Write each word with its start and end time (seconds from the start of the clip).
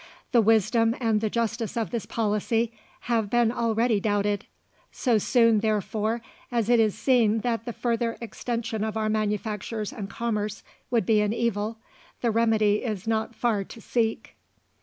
The 0.31 0.41
wisdom 0.41 0.95
and 0.99 1.21
the 1.21 1.29
justice 1.29 1.77
of 1.77 1.91
this 1.91 2.07
policy 2.07 2.71
have 3.01 3.29
been 3.29 3.51
already 3.51 3.99
doubted. 3.99 4.47
So 4.91 5.19
soon, 5.19 5.59
therefore, 5.59 6.23
as 6.51 6.69
it 6.69 6.79
is 6.79 6.97
seen 6.97 7.41
that 7.41 7.65
the 7.65 7.71
further 7.73 8.17
extension 8.19 8.83
of 8.83 8.97
our 8.97 9.09
manufactures 9.09 9.93
and 9.93 10.09
commerce 10.09 10.63
would 10.89 11.05
be 11.05 11.21
an 11.21 11.33
evil, 11.33 11.77
the 12.21 12.31
remedy 12.31 12.77
is 12.83 13.07
not 13.07 13.35
far 13.35 13.63
to 13.65 13.79
seek. 13.79 14.35